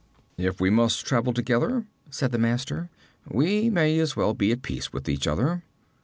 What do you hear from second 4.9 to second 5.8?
with each other.